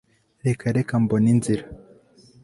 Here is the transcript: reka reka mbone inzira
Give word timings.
reka 0.45 0.65
reka 0.77 0.93
mbone 1.03 1.27
inzira 1.33 1.63